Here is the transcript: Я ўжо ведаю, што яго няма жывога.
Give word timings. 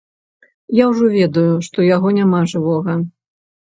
Я 0.77 0.85
ўжо 0.93 1.05
ведаю, 1.17 1.53
што 1.67 1.87
яго 1.95 2.17
няма 2.19 2.39
жывога. 2.55 2.91